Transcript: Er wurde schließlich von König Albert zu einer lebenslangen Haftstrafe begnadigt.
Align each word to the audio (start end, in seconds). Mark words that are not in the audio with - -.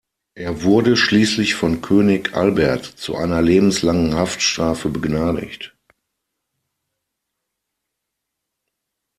Er 0.33 0.63
wurde 0.63 0.97
schließlich 0.97 1.53
von 1.53 1.81
König 1.83 2.33
Albert 2.35 2.85
zu 2.85 3.15
einer 3.15 3.39
lebenslangen 3.43 4.15
Haftstrafe 4.15 4.89
begnadigt. 4.89 5.75